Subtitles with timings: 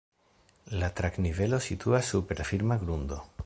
[0.83, 3.25] La trak-nivelo situas super firma grundo.